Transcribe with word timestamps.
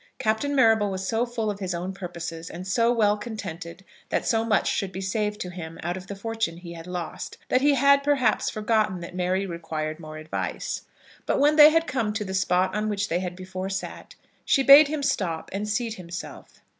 Captain 0.17 0.55
Marrable 0.55 0.89
was 0.89 1.07
so 1.07 1.27
full 1.27 1.51
of 1.51 1.59
his 1.59 1.75
own 1.75 1.93
purposes, 1.93 2.49
and 2.49 2.65
so 2.67 2.91
well 2.91 3.15
contented 3.15 3.85
that 4.09 4.25
so 4.25 4.43
much 4.43 4.67
should 4.67 4.91
be 4.91 4.99
saved 4.99 5.39
to 5.39 5.51
him 5.51 5.77
out 5.83 5.95
of 5.95 6.07
the 6.07 6.15
fortune 6.15 6.57
he 6.57 6.73
had 6.73 6.87
lost, 6.87 7.37
that 7.49 7.61
he 7.61 7.75
had, 7.75 8.03
perhaps, 8.03 8.49
forgotten 8.49 8.99
that 9.01 9.13
Mary 9.13 9.45
required 9.45 9.99
more 9.99 10.17
advice. 10.17 10.85
But 11.27 11.39
when 11.39 11.55
they 11.55 11.69
had 11.69 11.85
come 11.85 12.13
to 12.13 12.25
the 12.25 12.33
spot 12.33 12.73
on 12.73 12.89
which 12.89 13.09
they 13.09 13.19
had 13.19 13.35
before 13.35 13.69
sat, 13.69 14.15
she 14.43 14.63
bade 14.63 14.87
him 14.87 15.03
stop 15.03 15.51
and 15.53 15.69
seat 15.69 15.93
himself. 15.93 16.61